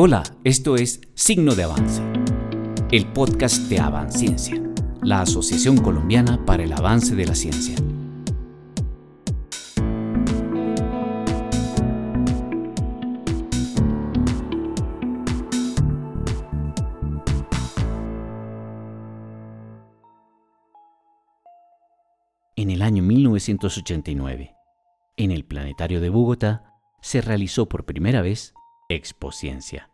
[0.00, 2.00] Hola, esto es Signo de Avance,
[2.92, 4.62] el podcast de Avanciencia,
[5.02, 7.74] la Asociación Colombiana para el Avance de la Ciencia.
[22.54, 24.54] En el año 1989,
[25.16, 28.54] en el Planetario de Bogotá, se realizó por primera vez
[28.90, 29.90] Expociencia.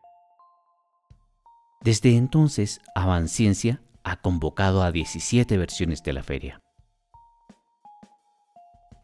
[1.81, 6.61] Desde entonces, Avanciencia ha convocado a 17 versiones de la feria.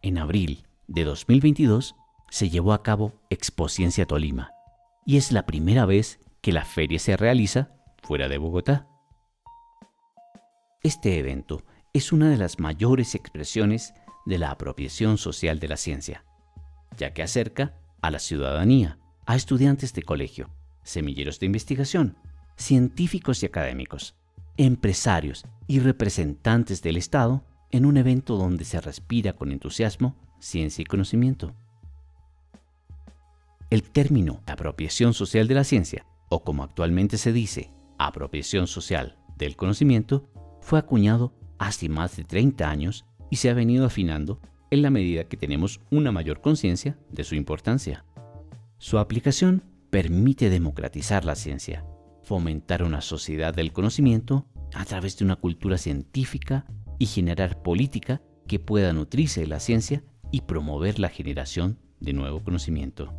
[0.00, 1.96] En abril de 2022
[2.30, 4.52] se llevó a cabo Expociencia Tolima
[5.04, 8.86] y es la primera vez que la feria se realiza fuera de Bogotá.
[10.84, 13.92] Este evento es una de las mayores expresiones
[14.24, 16.24] de la apropiación social de la ciencia,
[16.96, 20.50] ya que acerca a la ciudadanía, a estudiantes de colegio,
[20.82, 22.16] semilleros de investigación,
[22.56, 24.16] científicos y académicos,
[24.56, 30.84] empresarios y representantes del Estado en un evento donde se respira con entusiasmo ciencia y
[30.84, 31.54] conocimiento.
[33.70, 39.54] El término apropiación social de la ciencia, o como actualmente se dice, apropiación social del
[39.54, 40.28] conocimiento,
[40.60, 44.40] fue acuñado hace más de 30 años y se ha venido afinando
[44.72, 48.04] en la medida que tenemos una mayor conciencia de su importancia.
[48.82, 51.84] Su aplicación permite democratizar la ciencia,
[52.22, 56.64] fomentar una sociedad del conocimiento a través de una cultura científica
[56.98, 62.42] y generar política que pueda nutrirse de la ciencia y promover la generación de nuevo
[62.42, 63.12] conocimiento.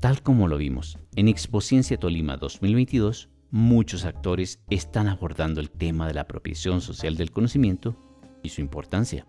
[0.00, 6.14] Tal como lo vimos en Expociencia Tolima 2022, muchos actores están abordando el tema de
[6.14, 7.94] la apropiación social del conocimiento
[8.42, 9.26] y su importancia.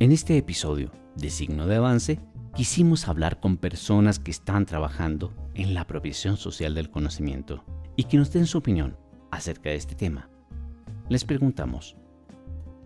[0.00, 2.20] En este episodio de Signo de Avance,
[2.58, 7.62] quisimos hablar con personas que están trabajando en la apropiación social del conocimiento
[7.94, 8.96] y que nos den su opinión
[9.30, 10.28] acerca de este tema.
[11.08, 11.96] Les preguntamos,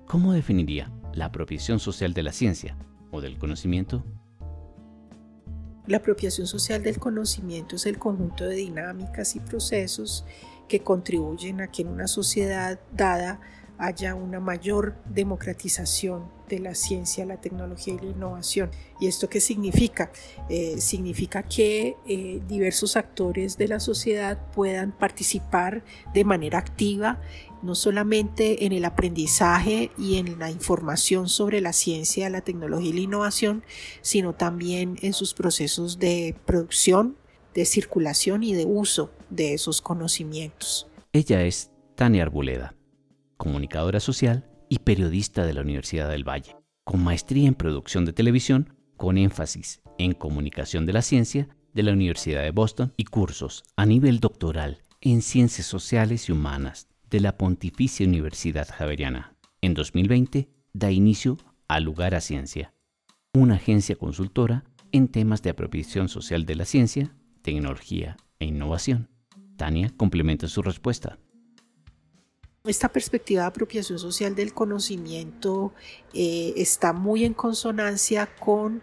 [0.06, 2.76] ¿cómo definiría la apropiación social de la ciencia
[3.10, 4.04] o del conocimiento?
[5.86, 10.26] La apropiación social del conocimiento es el conjunto de dinámicas y procesos
[10.68, 13.40] que contribuyen a que en una sociedad dada
[13.82, 18.70] haya una mayor democratización de la ciencia, la tecnología y la innovación.
[19.00, 20.12] ¿Y esto qué significa?
[20.48, 25.82] Eh, significa que eh, diversos actores de la sociedad puedan participar
[26.14, 27.20] de manera activa
[27.62, 32.92] no solamente en el aprendizaje y en la información sobre la ciencia, la tecnología y
[32.92, 33.64] la innovación,
[34.00, 37.16] sino también en sus procesos de producción,
[37.54, 40.88] de circulación y de uso de esos conocimientos.
[41.12, 42.74] Ella es Tania Arboleda
[43.42, 46.54] comunicadora social y periodista de la Universidad del Valle,
[46.84, 51.90] con maestría en producción de televisión, con énfasis en comunicación de la ciencia de la
[51.90, 57.36] Universidad de Boston y cursos a nivel doctoral en ciencias sociales y humanas de la
[57.36, 59.34] Pontificia Universidad Javeriana.
[59.60, 61.36] En 2020 da inicio
[61.66, 62.72] a Lugar a Ciencia,
[63.34, 69.08] una agencia consultora en temas de apropiación social de la ciencia, tecnología e innovación.
[69.56, 71.18] Tania complementa su respuesta.
[72.64, 75.72] Esta perspectiva de apropiación social del conocimiento
[76.14, 78.82] eh, está muy en consonancia con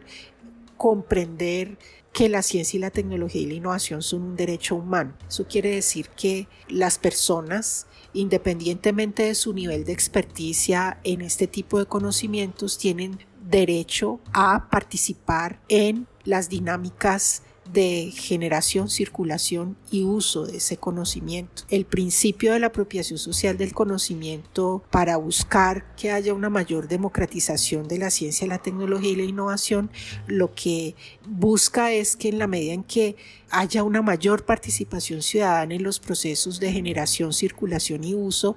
[0.75, 1.77] comprender
[2.11, 5.13] que la ciencia y la tecnología y la innovación son un derecho humano.
[5.29, 11.79] Eso quiere decir que las personas, independientemente de su nivel de experticia en este tipo
[11.79, 13.17] de conocimientos, tienen
[13.49, 17.43] derecho a participar en las dinámicas
[17.73, 21.63] de generación, circulación y uso de ese conocimiento.
[21.69, 27.87] El principio de la apropiación social del conocimiento para buscar que haya una mayor democratización
[27.87, 29.91] de la ciencia, la tecnología y la innovación,
[30.27, 30.95] lo que
[31.27, 33.15] busca es que en la medida en que
[33.51, 38.55] haya una mayor participación ciudadana en los procesos de generación, circulación y uso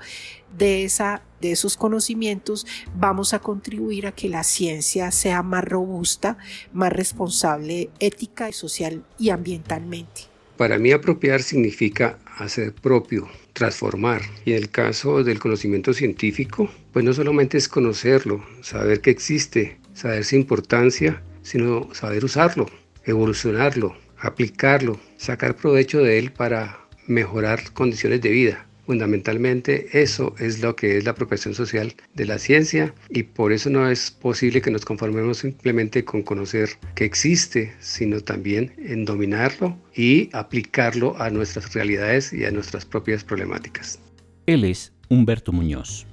[0.57, 2.67] de, esa, de esos conocimientos,
[2.97, 6.39] vamos a contribuir a que la ciencia sea más robusta,
[6.73, 10.23] más responsable ética, social y ambientalmente.
[10.57, 14.23] Para mí apropiar significa hacer propio, transformar.
[14.45, 19.79] Y en el caso del conocimiento científico, pues no solamente es conocerlo, saber que existe,
[19.95, 22.67] saber su importancia, sino saber usarlo,
[23.05, 28.67] evolucionarlo, aplicarlo, sacar provecho de él para mejorar condiciones de vida.
[28.87, 33.71] Fundamentalmente eso es lo que es la apropiación social de la ciencia y por eso
[33.71, 39.79] no es posible que nos conformemos simplemente con conocer que existe, sino también en dominarlo
[39.95, 44.01] y aplicarlo a nuestras realidades y a nuestras propias problemáticas.
[44.47, 46.07] Él es Humberto Muñoz.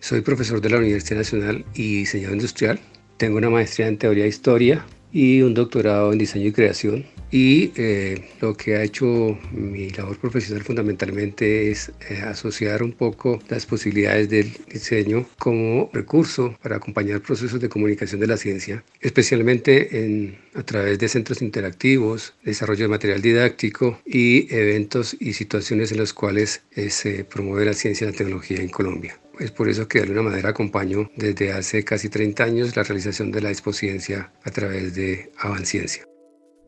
[0.00, 2.80] Soy profesor de la Universidad Nacional y diseñador industrial.
[3.16, 4.84] Tengo una maestría en teoría de historia
[5.16, 10.18] y un doctorado en diseño y creación y eh, lo que ha hecho mi labor
[10.18, 17.22] profesional fundamentalmente es eh, asociar un poco las posibilidades del diseño como recurso para acompañar
[17.22, 22.88] procesos de comunicación de la ciencia, especialmente en, a través de centros interactivos, desarrollo de
[22.88, 28.10] material didáctico y eventos y situaciones en las cuales eh, se promueve la ciencia y
[28.10, 29.18] la tecnología en Colombia.
[29.38, 33.30] Es por eso que de alguna manera acompaño desde hace casi 30 años la realización
[33.32, 36.04] de la Ciencia a través de Avanciencia.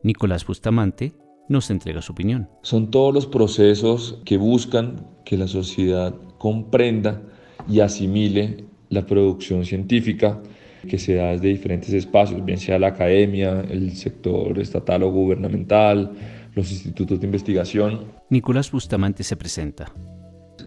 [0.03, 1.13] Nicolás Bustamante
[1.49, 2.47] nos entrega su opinión.
[2.61, 7.21] Son todos los procesos que buscan que la sociedad comprenda
[7.67, 10.41] y asimile la producción científica
[10.87, 16.11] que se da desde diferentes espacios, bien sea la academia, el sector estatal o gubernamental,
[16.55, 18.05] los institutos de investigación.
[18.29, 19.91] Nicolás Bustamante se presenta.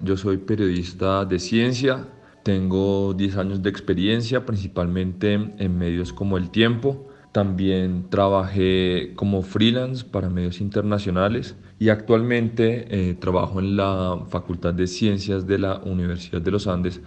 [0.02, 2.08] Yo soy periodista de ciencia,
[2.42, 10.04] tengo 10 años de experiencia, principalmente en medios como El Tiempo, también trabajé como freelance
[10.04, 16.42] para medios internacionales y actualmente eh, trabajo en la Facultad de Ciencias de la Universidad
[16.42, 17.00] de los Andes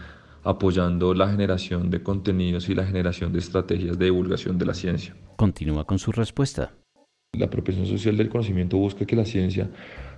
[0.45, 5.15] apoyando la generación de contenidos y la generación de estrategias de divulgación de la ciencia.
[5.35, 6.71] Continúa con su respuesta.
[7.33, 9.69] La apropiación social del conocimiento busca que la ciencia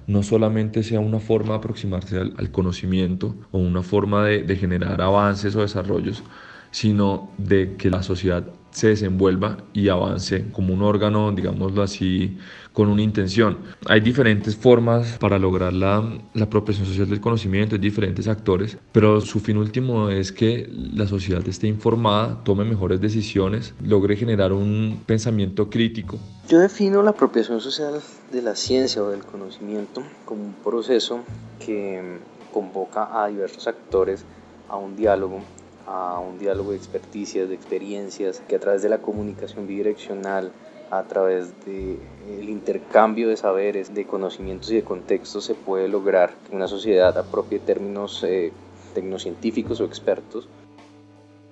[0.08, 5.02] no solamente sea una forma de aproximarse al, conocimiento o una forma de, de generar
[5.02, 6.24] avances o desarrollos,
[6.72, 12.38] sino de que la sociedad se desenvuelva y avance como un órgano, digámoslo así,
[12.74, 13.58] con una intención.
[13.88, 19.20] Hay diferentes formas para lograr la, la apropiación social del conocimiento, hay diferentes actores, pero
[19.20, 25.02] su fin último es que la sociedad esté informada, tome mejores decisiones, logre generar un
[25.08, 26.20] pensamiento crítico.
[26.48, 28.00] Yo defino la apropiación social
[28.32, 31.22] de la ciencia o del conocimiento como un proceso
[31.66, 32.20] que
[32.54, 34.24] convoca a diversos actores
[34.70, 35.42] a un diálogo
[35.88, 40.52] a un diálogo de experticias, de experiencias, que a través de la comunicación bidireccional,
[40.92, 41.98] a través del
[42.30, 47.18] el intercambio de saberes, de conocimientos y de contextos se puede lograr que una sociedad
[47.18, 48.52] apropie términos eh,
[48.94, 50.48] tecnocientíficos o expertos.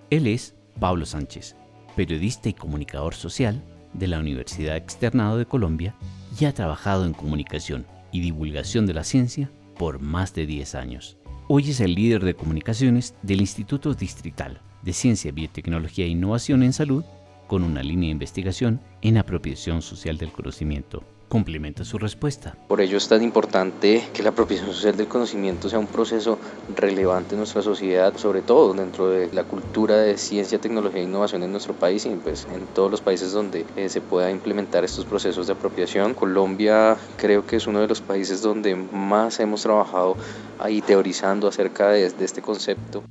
[0.10, 1.56] Él es Pablo Sánchez,
[1.96, 5.96] periodista y comunicador social de la Universidad Externado de Colombia
[6.40, 11.18] y ha trabajado en comunicación y divulgación de la ciencia por más de 10 años.
[11.48, 16.74] Hoy es el líder de comunicaciones del Instituto Distrital de Ciencia, Biotecnología e Innovación en
[16.74, 17.04] Salud,
[17.46, 21.04] con una línea de investigación en apropiación social del conocimiento.
[21.36, 22.56] Complementa su respuesta.
[22.70, 26.40] Por ello es tan importante que la apropiación social del conocimiento sea un proceso
[26.74, 31.44] relevante en nuestra sociedad, sobre todo dentro de la cultura de ciencia, tecnología e innovación
[31.44, 35.04] en nuestro país y pues en todos los países donde eh, se pueda implementar estos
[35.04, 36.14] procesos de apropiación.
[36.14, 40.16] Colombia creo que es uno de los países donde más hemos trabajado
[40.58, 43.04] ahí teorizando acerca de, de este concepto.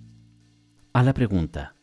[0.94, 1.76] A la pregunta,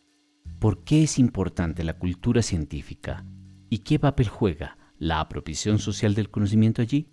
[0.58, 3.28] ¿por qué es importante la cultura científica
[3.70, 7.08] y qué papel juega la apropiación social del conocimiento allí?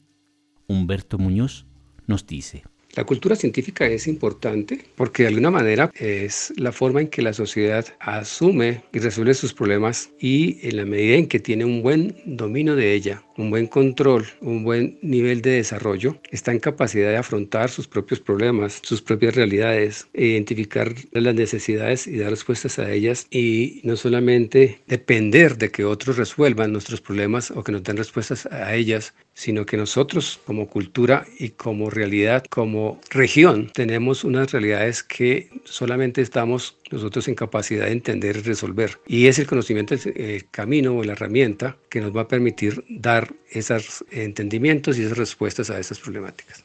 [0.67, 1.67] Humberto Muñoz
[2.07, 2.65] nos dice.
[2.95, 7.33] La cultura científica es importante porque de alguna manera es la forma en que la
[7.33, 12.17] sociedad asume y resuelve sus problemas y en la medida en que tiene un buen
[12.25, 17.19] dominio de ella, un buen control, un buen nivel de desarrollo, está en capacidad de
[17.19, 23.27] afrontar sus propios problemas, sus propias realidades, identificar las necesidades y dar respuestas a ellas
[23.31, 28.47] y no solamente depender de que otros resuelvan nuestros problemas o que nos den respuestas
[28.47, 35.05] a ellas, sino que nosotros como cultura y como realidad, como región, tenemos unas realidades
[35.05, 38.99] que solamente estamos nosotros en capacidad de entender y resolver.
[39.07, 43.33] Y es el conocimiento el camino o la herramienta que nos va a permitir dar
[43.49, 46.65] esos entendimientos y esas respuestas a esas problemáticas.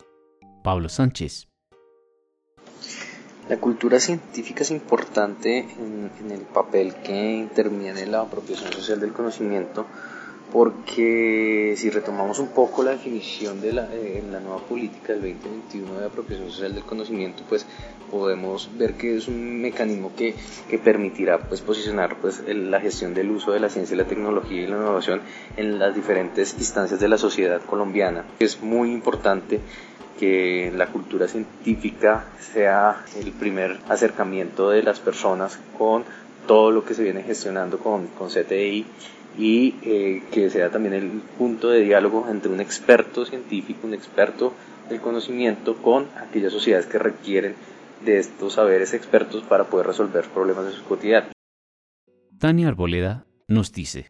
[0.63, 1.47] Pablo Sánchez.
[3.49, 8.99] La cultura científica es importante en, en el papel que interviene en la apropiación social
[8.99, 9.85] del conocimiento
[10.53, 15.99] porque si retomamos un poco la definición de la, eh, la nueva política del 2021
[15.99, 17.65] de apropiación social del conocimiento, pues
[18.11, 20.35] podemos ver que es un mecanismo que,
[20.69, 24.67] que permitirá pues, posicionar pues, la gestión del uso de la ciencia la tecnología y
[24.67, 25.21] la innovación
[25.57, 28.23] en las diferentes instancias de la sociedad colombiana.
[28.37, 29.59] Es muy importante
[30.19, 36.03] que la cultura científica sea el primer acercamiento de las personas con
[36.45, 38.85] todo lo que se viene gestionando con, con CTI
[39.37, 44.53] y eh, que sea también el punto de diálogo entre un experto científico, un experto
[44.89, 47.55] del conocimiento con aquellas sociedades que requieren
[48.05, 51.27] de estos saberes expertos para poder resolver problemas de su cotidiano.
[52.37, 54.07] Tania Arboleda nos dice.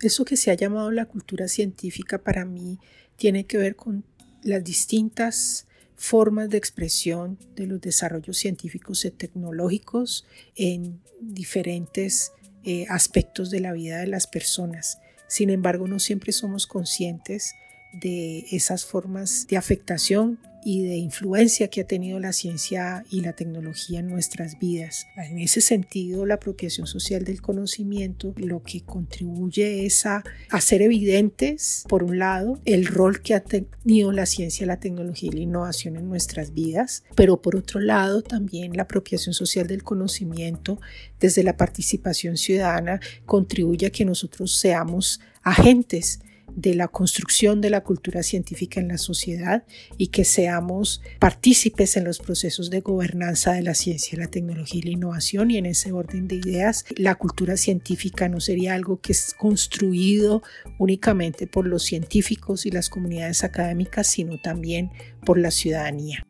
[0.00, 2.78] Eso que se ha llamado la cultura científica para mí
[3.16, 4.04] tiene que ver con
[4.42, 5.66] las distintas
[5.96, 12.32] formas de expresión de los desarrollos científicos y tecnológicos en diferentes
[12.64, 14.98] eh, aspectos de la vida de las personas.
[15.26, 17.54] Sin embargo, no siempre somos conscientes
[18.00, 23.34] de esas formas de afectación y de influencia que ha tenido la ciencia y la
[23.34, 25.06] tecnología en nuestras vidas.
[25.16, 31.84] En ese sentido, la apropiación social del conocimiento lo que contribuye es a hacer evidentes,
[31.86, 35.96] por un lado, el rol que ha tenido la ciencia, la tecnología y la innovación
[35.96, 40.80] en nuestras vidas, pero por otro lado, también la apropiación social del conocimiento
[41.20, 46.20] desde la participación ciudadana contribuye a que nosotros seamos agentes
[46.54, 49.64] de la construcción de la cultura científica en la sociedad
[49.98, 54.82] y que seamos partícipes en los procesos de gobernanza de la ciencia, la tecnología y
[54.82, 55.50] la innovación.
[55.50, 60.42] Y en ese orden de ideas, la cultura científica no sería algo que es construido
[60.78, 64.90] únicamente por los científicos y las comunidades académicas, sino también
[65.24, 66.24] por la ciudadanía.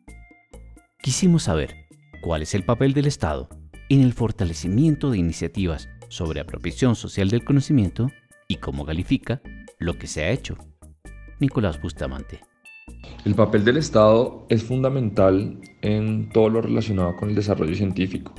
[1.01, 1.75] Quisimos saber
[2.21, 3.49] cuál es el papel del Estado
[3.89, 8.09] en el fortalecimiento de iniciativas sobre apropiación social del conocimiento
[8.47, 9.41] y cómo califica
[9.85, 10.57] lo que se ha hecho.
[11.39, 12.39] Nicolás Bustamante.
[13.23, 18.33] El papel del Estado es fundamental en todo lo relacionado con el desarrollo científico.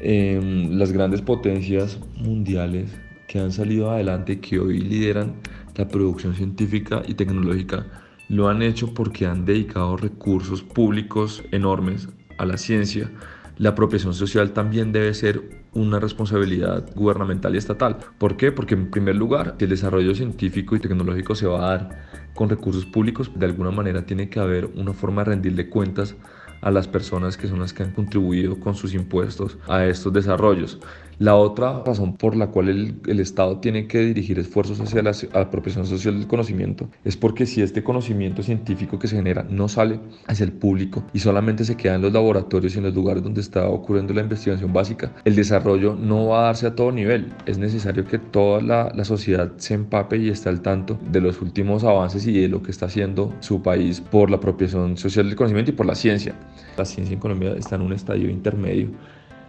[0.00, 2.94] Em, las grandes potencias mundiales
[3.26, 5.36] que han salido adelante y que hoy lideran
[5.74, 7.86] la producción científica y tecnológica
[8.28, 13.10] lo han hecho porque han dedicado recursos públicos enormes a la ciencia.
[13.56, 17.98] La apropiación social también debe ser una responsabilidad gubernamental y estatal.
[18.18, 18.50] ¿Por qué?
[18.50, 22.86] Porque en primer lugar, el desarrollo científico y tecnológico se va a dar con recursos
[22.86, 26.16] públicos, de alguna manera tiene que haber una forma de rendirle cuentas
[26.62, 30.78] a las personas que son las que han contribuido con sus impuestos a estos desarrollos.
[31.18, 35.86] La otra razón por la cual el, Estado tiene que dirigir esfuerzos hacia la apropiación
[35.86, 40.44] social del conocimiento es porque si este conocimiento científico que se genera no sale hacia
[40.44, 43.66] el público y solamente se queda en los laboratorios y en los lugares donde está
[43.66, 47.32] ocurriendo la investigación básica, el desarrollo no va a darse a todo nivel.
[47.46, 51.40] Es necesario que toda la, la sociedad se empape y esté al tanto de los
[51.40, 55.36] últimos avances y de lo que está haciendo su país por la apropiación social del
[55.36, 56.34] conocimiento y por la ciencia.
[56.76, 58.90] La ciencia en Colombia está en un estadio intermedio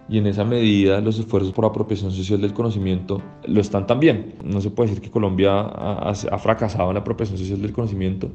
[0.10, 4.36] y en esa medida los esfuerzos por apropiación social del conocimiento lo están también.
[4.44, 8.32] No se puede decir que Colombia ha, ha, fracasado en la apropiación social del conocimiento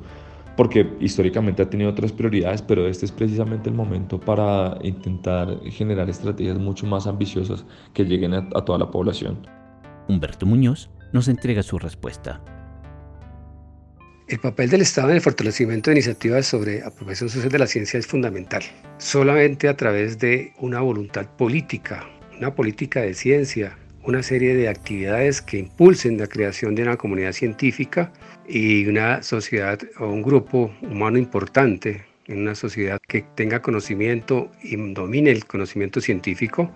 [0.57, 6.11] porque históricamente ha tenido otras prioridades, pero este es precisamente el momento para intentar generar
[6.11, 7.64] estrategias mucho más ambiciosas
[7.95, 9.38] que lleguen a, a toda la población.
[10.09, 12.62] Humberto Muñoz nos entrega su respuesta.
[14.29, 17.99] El papel del Estado en el fortalecimiento de iniciativas sobre apropiación social de la ciencia
[17.99, 18.62] es fundamental.
[18.99, 25.43] Solamente a través de una voluntad política, una política de ciencia, una serie de actividades
[25.43, 28.12] que impulsen la creación de una comunidad científica
[28.49, 34.76] y una sociedad o un grupo humano importante en una sociedad que tenga conocimiento y
[34.95, 36.71] domine el conocimiento científico,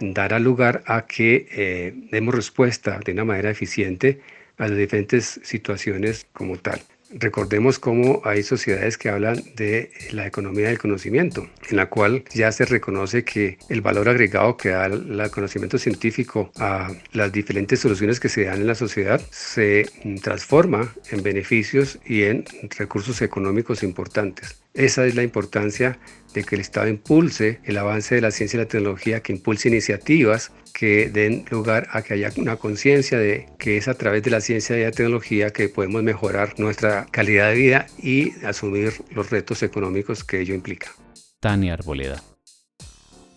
[0.00, 4.20] dará lugar a que eh, demos respuesta de una manera eficiente
[4.58, 6.80] a las diferentes situaciones como tal.
[7.10, 12.52] Recordemos cómo hay sociedades que hablan de la economía del conocimiento, en la cual ya
[12.52, 18.20] se reconoce que el valor agregado que da el conocimiento científico a las diferentes soluciones
[18.20, 19.86] que se dan en la sociedad se
[20.22, 22.44] transforma en beneficios y en
[22.76, 24.60] recursos económicos importantes.
[24.74, 25.98] Esa es la importancia
[26.34, 29.68] de que el Estado impulse el avance de la ciencia y la tecnología, que impulse
[29.68, 34.30] iniciativas que den lugar a que haya una conciencia de que es a través de
[34.30, 39.28] la ciencia y la tecnología que podemos mejorar nuestra calidad de vida y asumir los
[39.28, 40.92] retos económicos que ello implica.
[41.40, 42.22] Tania Arboleda.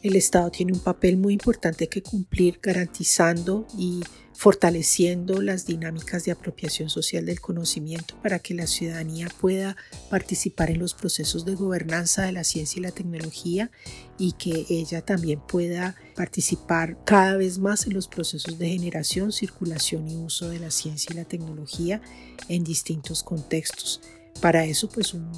[0.04, 4.04] El Estado tiene un papel muy importante que cumplir garantizando y
[4.42, 9.78] fortaleciendo las dinámicas de apropiación social del conocimiento para que la ciudadanía pueda
[10.10, 13.70] participar en los procesos de gobernanza de la ciencia y la tecnología
[14.18, 20.10] y que ella también pueda participar cada vez más en los procesos de generación, circulación
[20.10, 22.02] y uso de la ciencia y la tecnología
[22.50, 24.02] en distintos contextos.
[24.42, 25.32] Para eso, pues un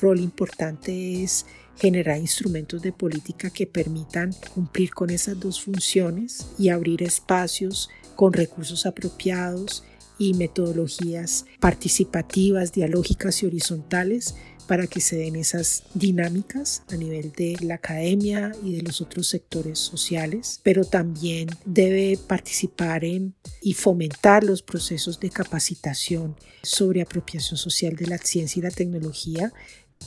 [0.00, 1.46] rol importante es
[1.76, 7.88] generar instrumentos de política que permitan cumplir con esas dos funciones y abrir espacios
[8.18, 9.84] con recursos apropiados
[10.18, 14.34] y metodologías participativas, dialógicas y horizontales
[14.66, 19.28] para que se den esas dinámicas a nivel de la academia y de los otros
[19.28, 26.34] sectores sociales, pero también debe participar en y fomentar los procesos de capacitación
[26.64, 29.52] sobre apropiación social de la ciencia y la tecnología.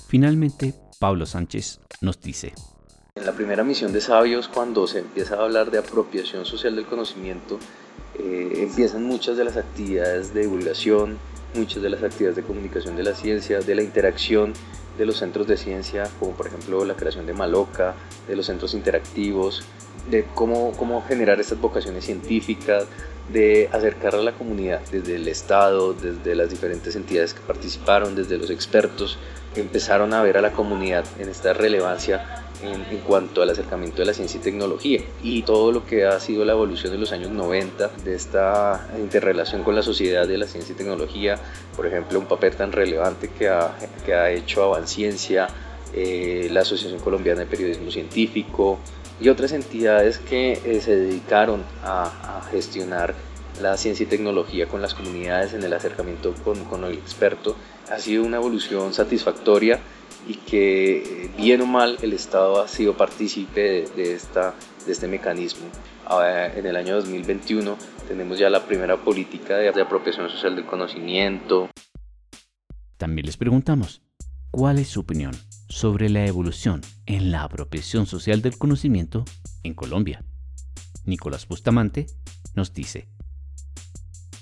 [0.09, 2.53] Finalmente, Pablo Sánchez nos dice.
[3.15, 6.85] En la primera misión de Sabios, cuando se empieza a hablar de apropiación social del
[6.85, 7.57] conocimiento,
[8.19, 11.17] eh, empiezan muchas de las actividades de divulgación,
[11.55, 14.53] muchas de las actividades de comunicación de la ciencia, de la interacción
[14.97, 17.95] de los centros de ciencia, como por ejemplo la creación de Maloca,
[18.27, 19.63] de los centros interactivos,
[20.09, 22.85] de cómo, cómo generar estas vocaciones científicas,
[23.31, 28.37] de acercar a la comunidad desde el Estado, desde las diferentes entidades que participaron, desde
[28.37, 29.17] los expertos,
[29.53, 33.97] que empezaron a ver a la comunidad en esta relevancia en, en, cuanto al acercamiento
[33.97, 37.11] de la ciencia y tecnología y todo lo que ha sido la evolución de los
[37.11, 41.37] años 90 de esta interrelación con la sociedad de la ciencia y tecnología,
[41.75, 43.75] por ejemplo, un papel tan relevante que ha,
[44.05, 45.47] que ha hecho Avanciencia,
[45.93, 48.79] eh, la Asociación Colombiana de Periodismo Científico,
[49.21, 53.13] y otras entidades que eh, se dedicaron a, gestionar
[53.61, 57.55] la ciencia y tecnología con las comunidades en el acercamiento con, con, el experto.
[57.91, 59.79] Ha sido una evolución satisfactoria
[60.27, 64.53] y que eh, bien o mal el Estado ha sido partícipe de, esta,
[64.85, 65.67] de este mecanismo.
[66.55, 71.69] en el año 2021 tenemos ya la primera política de, de apropiación social del conocimiento.
[72.97, 74.01] También les preguntamos,
[74.51, 75.33] ¿cuál es su opinión
[75.71, 79.23] sobre la evolución en la apropiación social del conocimiento
[79.63, 80.23] en Colombia.
[81.05, 82.07] Nicolás Bustamante
[82.55, 83.07] nos dice.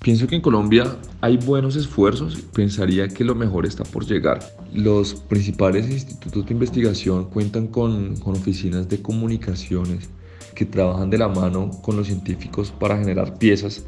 [0.02, 4.40] Pienso que en Colombia hay buenos esfuerzos, pensaría que lo mejor está por llegar.
[4.74, 10.10] Los principales institutos de investigación cuentan con, con oficinas de comunicaciones
[10.56, 13.84] que trabajan de la mano con los científicos para generar piezas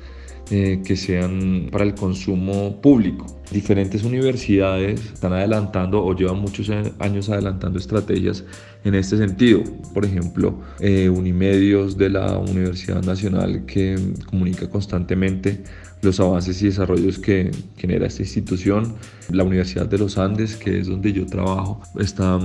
[0.49, 3.25] eh, que sean para el consumo público.
[3.51, 6.69] Diferentes universidades están adelantando o llevan muchos
[6.99, 8.43] años adelantando estrategias
[8.83, 9.63] en este sentido.
[9.93, 13.97] Por ejemplo, eh, Unimedios de la Universidad Nacional que
[14.29, 15.63] comunica constantemente
[16.01, 18.95] los avances y desarrollos que genera esta institución.
[19.29, 22.39] La Universidad de los Andes, que es donde yo trabajo, está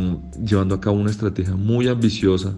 [0.45, 2.55] llevando a cabo una estrategia muy ambiciosa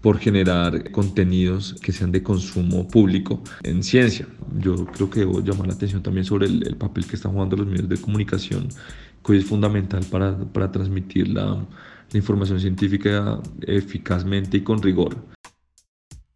[0.00, 4.26] por generar contenidos que sean de consumo público en ciencia.
[4.58, 7.66] Yo creo que debo llamar la atención también sobre el, papel que están jugando los
[7.66, 8.68] medios de comunicación,
[9.24, 11.66] que es fundamental para, para transmitir la,
[12.12, 15.16] la información científica eficazmente y con rigor.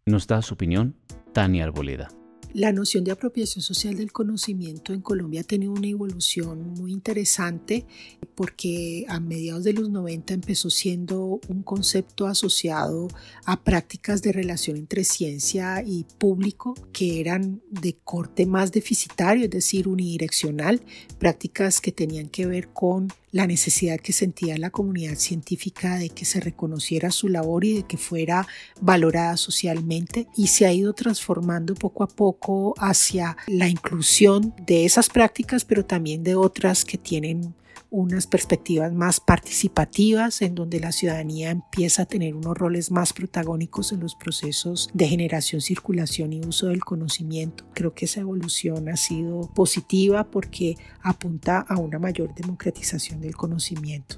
[0.05, 0.95] Nos da su opinión
[1.33, 2.09] Tania Arboleda.
[2.55, 7.85] La noción de apropiación social del conocimiento en Colombia ha tenido una evolución muy interesante
[8.33, 13.09] porque a mediados de los 90 empezó siendo un concepto asociado
[13.43, 19.51] a prácticas de relación entre ciencia y público que eran de corte más deficitario, es
[19.51, 20.79] decir, unidireccional,
[21.19, 26.23] prácticas que tenían que ver con la necesidad que sentía la comunidad científica de que
[26.23, 28.47] se reconociera su labor y de que fuera
[28.79, 35.09] valorada socialmente y se ha ido transformando poco a poco hacia la inclusión de esas
[35.09, 37.53] prácticas, pero también de otras que tienen
[37.95, 43.93] unas perspectivas más participativas en donde la ciudadanía empieza a tener unos roles más protagónicos
[43.93, 47.65] en los procesos de generación, circulación y uso del conocimiento.
[47.73, 54.17] Creo que esa evolución ha sido positiva porque apunta a una mayor democratización del conocimiento.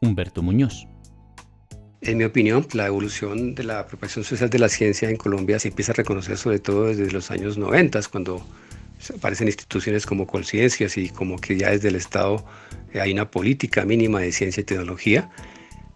[0.00, 0.88] Humberto Muñoz.
[2.00, 5.68] En mi opinión, la evolución de la apropiación social de la ciencia en Colombia se
[5.68, 8.42] empieza a reconocer sobre todo desde los años 90, cuando
[9.14, 12.44] aparecen instituciones como Colciencias y como que ya desde el Estado
[12.94, 15.30] hay una política mínima de ciencia y tecnología,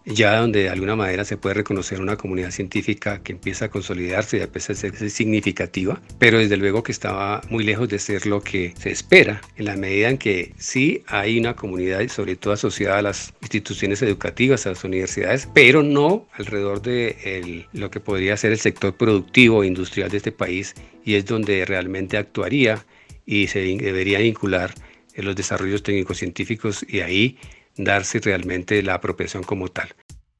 [0.05, 4.37] ya donde de alguna manera se puede reconocer una comunidad científica que empieza a consolidarse
[4.37, 8.25] y a pesar de ser significativa, pero desde luego que estaba muy lejos de ser
[8.27, 12.53] lo que se espera, en la medida en que sí hay una comunidad, sobre todo
[12.53, 18.37] asociada a las instituciones educativas, a las universidades, pero no alrededor de lo que podría
[18.37, 22.85] ser el sector productivo e industrial de este país, y es donde realmente actuaría
[23.25, 24.73] y se debería vincular
[25.15, 27.37] en los desarrollos técnicos científicos y ahí
[27.77, 29.89] darse realmente la apropiación como tal.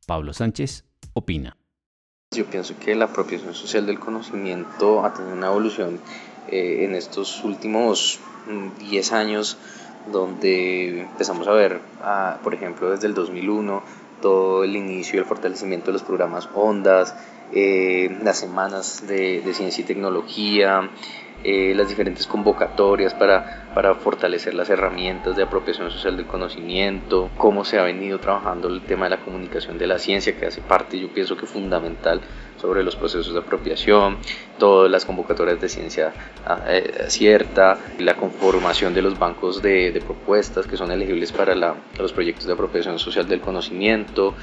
[0.05, 1.57] Pablo Sánchez opina.
[2.31, 5.99] Yo pienso que la apropiación social del conocimiento ha tenido una evolución
[6.49, 8.19] eh, en estos últimos
[8.79, 9.57] 10 mm, años
[10.11, 11.81] donde empezamos a ver,
[12.43, 13.83] por ejemplo, desde el 2001,
[14.21, 17.15] todo el inicio y el fortalecimiento de los programas Ondas,
[17.53, 20.91] eh, las semanas de, de ciencia y tecnología,
[21.47, 27.63] eh, las diferentes convocatorias para, para fortalecer las herramientas de apropiación social del conocimiento, cómo
[27.63, 30.99] se ha venido trabajando el tema de la comunicación de la ciencia, que hace parte,
[30.99, 32.19] yo pienso que fundamental
[32.57, 34.17] sobre los procesos de apropiación,
[34.57, 36.13] todas las convocatorias de ciencia
[36.47, 41.53] ah, eh, cierta, la conformación de los bancos de, de propuestas que son elegibles para
[41.53, 44.33] la, los proyectos de apropiación social del conocimiento,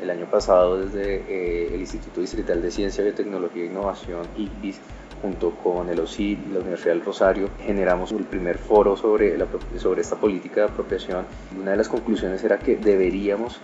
[0.00, 4.80] el año pasado desde eh, el Instituto Distrital de Ciencia, Biotecnología e Innovación, ICBIS,
[5.20, 9.36] junto con el OSID y la Universidad del Rosario, generamos el primer foro sobre,
[9.78, 11.24] sobre esta política de apropiación.
[11.58, 13.60] Una de las conclusiones era que deberíamos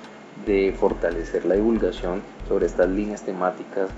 [0.47, 3.91] de fortalecer la divulgación sobre estas líneas temáticas.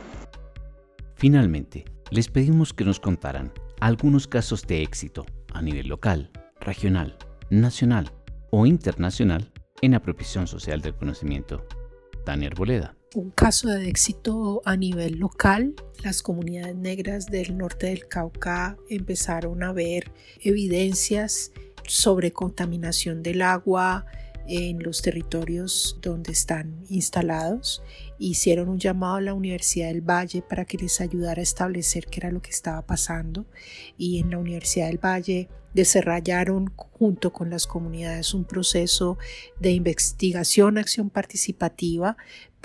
[1.14, 7.16] Finalmente, les pedimos que nos contaran algunos casos de éxito a nivel local, regional,
[7.50, 8.10] nacional
[8.50, 9.50] o internacional
[9.82, 11.64] en apropiación social del conocimiento.
[12.24, 12.95] Tania Arboleda.
[13.16, 15.74] Un caso de éxito a nivel local.
[16.04, 21.50] Las comunidades negras del norte del Cauca empezaron a ver evidencias
[21.86, 24.04] sobre contaminación del agua
[24.46, 27.82] en los territorios donde están instalados.
[28.18, 32.20] Hicieron un llamado a la Universidad del Valle para que les ayudara a establecer qué
[32.20, 33.46] era lo que estaba pasando
[33.96, 39.18] y en la Universidad del Valle desarrollaron junto con las comunidades un proceso
[39.58, 42.16] de investigación, acción participativa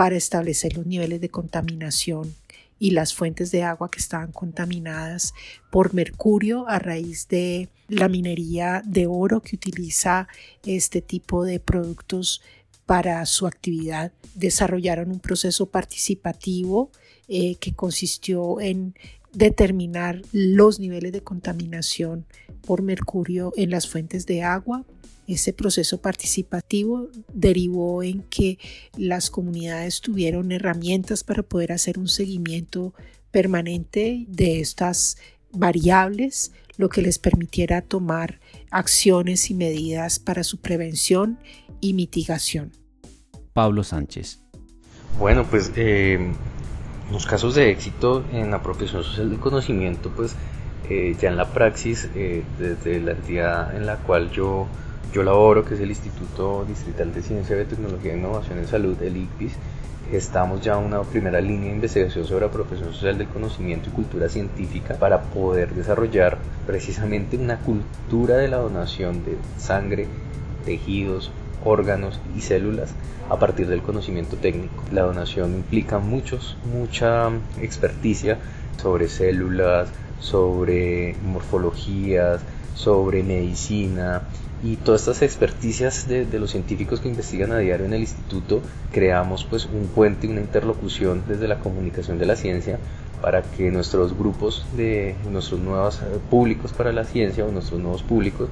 [0.01, 2.33] para establecer los niveles de contaminación
[2.79, 5.35] y las fuentes de agua que estaban contaminadas
[5.69, 10.27] por mercurio a raíz de la minería de oro que utiliza
[10.65, 12.41] este tipo de productos
[12.87, 14.11] para su actividad.
[14.33, 16.89] Desarrollaron un proceso participativo
[17.27, 18.95] eh, que consistió en
[19.33, 22.25] determinar los niveles de contaminación
[22.65, 24.83] por mercurio en las fuentes de agua
[25.27, 28.57] ese proceso participativo derivó en que
[28.97, 32.93] las comunidades tuvieron herramientas para poder hacer un seguimiento
[33.31, 35.17] permanente de estas
[35.51, 41.39] variables, lo que les permitiera tomar acciones y medidas para su prevención
[41.79, 42.71] y mitigación.
[43.53, 44.39] Pablo Sánchez.
[45.19, 46.31] Bueno, pues eh,
[47.11, 50.35] los casos de éxito en la apropiación social del conocimiento, pues
[50.89, 54.67] eh, ya en la praxis, eh, desde la entidad en la cual yo
[55.11, 59.17] yo laboro, que es el Instituto Distrital de Ciencia, Biotecnología e Innovación en Salud, el
[59.17, 59.53] ICPIS,
[60.11, 63.93] estamos ya en una primera línea de investigación sobre la profesión social del conocimiento y
[63.93, 70.07] cultura científica para poder desarrollar precisamente una cultura de la donación de sangre,
[70.65, 71.31] tejidos,
[71.63, 72.93] órganos y células
[73.29, 74.83] a partir del conocimiento técnico.
[74.91, 77.29] La donación implica muchos, mucha
[77.61, 78.39] experticia
[78.81, 79.89] sobre células,
[80.21, 82.41] sobre morfologías,
[82.75, 84.23] sobre medicina,
[84.63, 89.43] y todas estas experticias de, los científicos que investigan a diario en el instituto, creamos
[89.43, 92.77] pues un puente, una interlocución desde la comunicación de la ciencia
[93.21, 98.03] para que nuestros grupos de nuestros nuevos eh, públicos para la ciencia o nuestros nuevos
[98.03, 98.49] públicos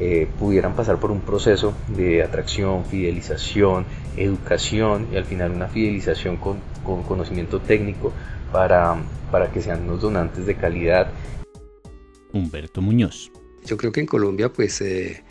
[0.00, 3.84] eh, pudieran pasar por un proceso de atracción, fidelización,
[4.16, 8.12] educación y al final una fidelización con, con conocimiento técnico
[8.52, 8.96] para,
[9.30, 11.10] para que sean unos donantes de calidad.
[12.32, 13.30] Humberto Muñoz.
[13.64, 15.22] Yo creo que en Colombia pues eh,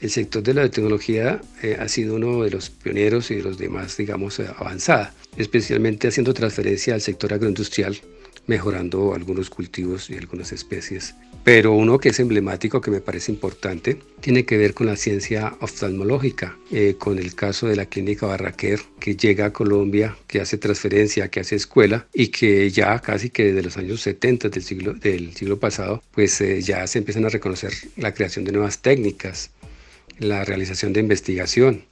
[0.00, 3.58] el sector de la biotecnología eh, ha sido uno de los pioneros y de los
[3.58, 7.96] demás, digamos, eh, avanzada, especialmente haciendo transferencia al sector agroindustrial,
[8.46, 11.14] mejorando algunos cultivos y algunas especies.
[11.42, 15.56] Pero uno que es emblemático, que me parece importante, tiene que ver con la ciencia
[15.60, 20.58] oftalmológica, eh, con el caso de la clínica Barraquer, que llega a Colombia, que hace
[20.58, 24.92] transferencia, que hace escuela y que ya casi que desde los años 70 del siglo,
[24.92, 29.50] del siglo pasado, pues ya se empiezan a reconocer la creación de nuevas técnicas
[30.20, 31.84] la realización de investigación.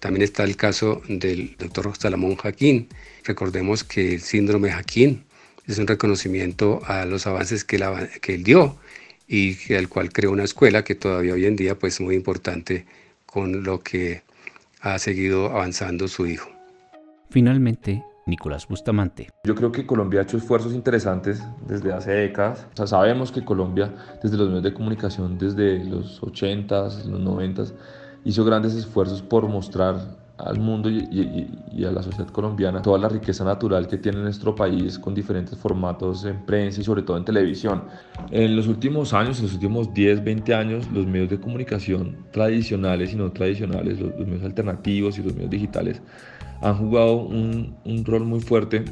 [0.00, 2.88] También está el caso del doctor Salomón Jaquín.
[3.24, 5.24] Recordemos que el síndrome Jaquín
[5.66, 7.84] es un reconocimiento a los avances que él,
[8.20, 8.76] que él dio
[9.28, 12.86] y al cual creó una escuela que todavía hoy en día pues, es muy importante
[13.26, 14.22] con lo que
[14.80, 16.50] ha seguido avanzando su hijo.
[17.30, 19.28] Finalmente, Nicolás Bustamante.
[19.44, 22.66] Yo creo que Colombia ha hecho esfuerzos interesantes desde hace décadas.
[22.72, 27.72] O sea, sabemos que Colombia, desde los medios de comunicación, desde los 80s, los 90s,
[28.24, 33.44] hizo grandes esfuerzos por mostrar al mundo y, a la sociedad colombiana toda la riqueza
[33.44, 37.84] natural que tiene nuestro país con diferentes formatos en prensa y sobre todo en televisión.
[38.30, 43.12] En los últimos años, en los últimos 10, 20 años, los medios de comunicación tradicionales
[43.12, 46.02] y no tradicionales, los medios alternativos y los medios digitales,
[46.60, 48.84] han jugado un, un rol muy fuerte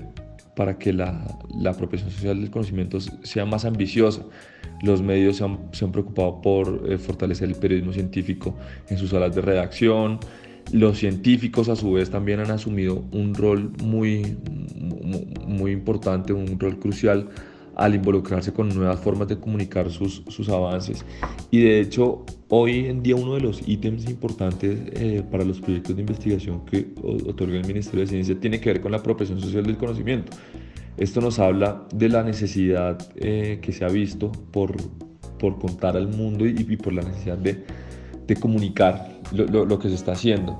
[0.56, 1.22] para que la,
[1.54, 4.22] la, apropiación social del conocimiento sea más ambiciosa.
[4.82, 8.56] Los medios se han, se han preocupado por eh, fortalecer el periodismo científico
[8.88, 10.18] en sus salas de redacción.
[10.72, 14.36] Los científicos a su vez también han asumido un rol muy,
[15.46, 17.28] muy importante, un rol crucial
[17.76, 21.04] al involucrarse con nuevas formas de comunicar sus, sus avances.
[21.50, 25.94] Y de hecho, hoy en día uno de los ítems importantes eh, para los proyectos
[25.94, 29.64] de investigación que otorga el Ministerio de Ciencia tiene que ver con la apropiación social
[29.64, 30.32] del conocimiento.
[30.96, 34.74] Esto nos habla de la necesidad eh, que se ha visto por,
[35.38, 37.62] por contar al mundo y, por la necesidad de,
[38.26, 40.56] de comunicar lo, que se está haciendo.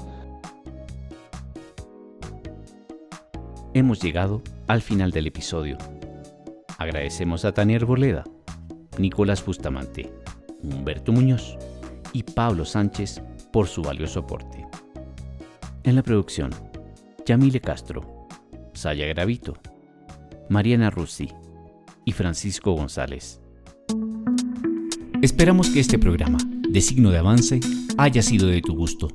[3.74, 5.76] Hemos llegado al final del episodio.
[6.79, 8.24] Agradecemos a Tania Arboleda,
[8.98, 10.12] Nicolás Bustamante,
[10.62, 11.57] Humberto Muñoz
[12.12, 14.66] y Pablo Sánchez por su valioso aporte.
[15.85, 16.50] En la producción,
[17.26, 18.29] Yamile Castro,
[18.72, 19.55] Saya Gravito,
[20.48, 21.29] Mariana Russi
[22.05, 23.40] y Francisco González.
[25.22, 26.38] Esperamos que este programa,
[26.76, 27.58] de signo de avance,
[27.96, 29.08] haya sido de tu gusto.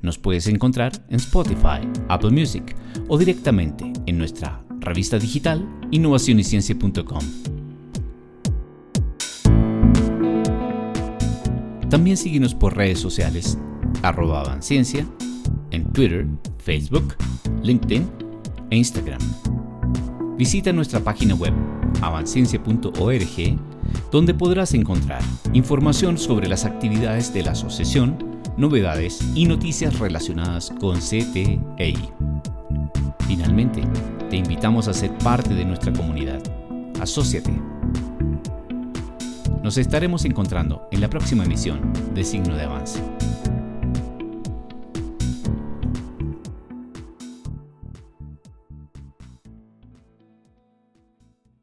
[0.00, 2.74] Nos puedes encontrar en Spotify, Apple Music
[3.06, 7.20] o directamente en nuestra revista digital innovacionyciencia.com.
[11.90, 13.58] También síguenos por redes sociales,
[14.02, 15.06] Avanciencia,
[15.70, 17.14] en Twitter, Facebook,
[17.62, 18.08] LinkedIn
[18.70, 19.20] e Instagram.
[20.38, 21.52] Visita nuestra página web
[22.00, 23.71] avanciencia.org
[24.10, 30.98] donde podrás encontrar información sobre las actividades de la asociación, novedades y noticias relacionadas con
[30.98, 31.96] CTEI.
[33.26, 33.82] Finalmente,
[34.28, 36.42] te invitamos a ser parte de nuestra comunidad.
[37.00, 37.52] Asociate.
[39.62, 43.00] Nos estaremos encontrando en la próxima emisión de Signo de Avance.